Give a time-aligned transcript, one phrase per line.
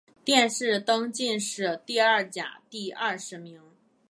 [0.25, 3.61] 殿试登进士第二甲第二十名。